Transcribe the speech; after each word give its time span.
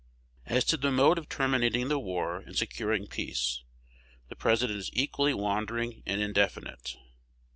As 0.47 0.65
to 0.65 0.77
the 0.77 0.89
mode 0.91 1.19
of 1.19 1.29
terminating 1.29 1.87
the 1.87 1.99
war 1.99 2.37
and 2.39 2.57
securing 2.57 3.05
peace, 3.05 3.61
the 4.29 4.35
President 4.35 4.79
is 4.79 4.89
equally 4.93 5.35
wandering 5.35 6.01
and 6.07 6.19
indefinite. 6.19 6.97